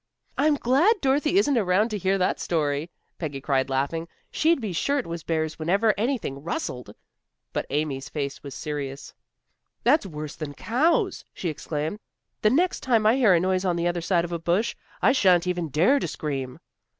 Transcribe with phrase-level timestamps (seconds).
[0.35, 4.97] "I'm glad Dorothy isn't around to hear that story," Peggy cried laughing; "she'd be sure
[4.97, 6.95] it was bears whenever anything rustled."
[7.53, 9.13] But Amy's face was serious.
[9.83, 11.99] "That's worse than cows!" she exclaimed.
[12.41, 15.11] "The next time I hear a noise on the other side of a bush, I
[15.11, 16.57] shan't even dare to scream."